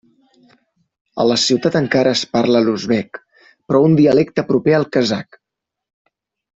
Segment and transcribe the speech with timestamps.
[1.23, 5.43] A la ciutat encara es parla l'uzbek però un dialecte proper al kazakh.